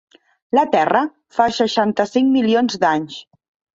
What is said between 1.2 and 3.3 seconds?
fa seixanta-cinc milions d'anys.